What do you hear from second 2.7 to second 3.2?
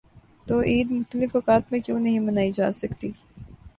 سکتی؟